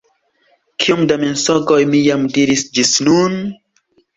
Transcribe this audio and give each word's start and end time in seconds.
Kiom 0.83 1.03
da 1.11 1.17
mensogoj 1.25 1.79
mi 1.91 2.01
jam 2.09 2.27
diris 2.39 2.67
ĝis 2.79 2.95
nun? 3.11 3.39